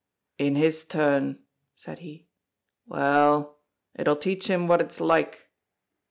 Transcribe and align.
"In 0.39 0.55
his 0.55 0.83
turn!" 0.83 1.43
said 1.75 1.99
he. 1.99 2.25
"Well, 2.87 3.59
it'll 3.93 4.15
teach 4.15 4.47
him 4.47 4.67
what 4.67 4.81
it's 4.81 4.99
like." 4.99 5.51